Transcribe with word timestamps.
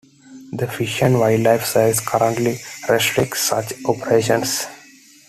The 0.51 0.65
Fish 0.65 1.03
and 1.03 1.19
Wildlife 1.19 1.63
Service 1.63 1.99
currently 1.99 2.57
restricts 2.89 3.41
such 3.41 3.73
operations. 3.85 4.65